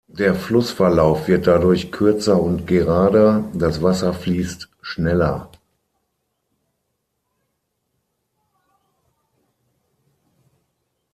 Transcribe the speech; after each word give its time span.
Der 0.09 0.33
Flussverlauf 0.33 1.27
wird 1.27 1.45
dadurch 1.45 1.91
kürzer 1.91 2.41
und 2.41 2.65
gerader; 2.65 3.47
das 3.53 3.83
Wasser 3.83 4.15
fließt 4.15 4.67
schneller. 4.81 5.51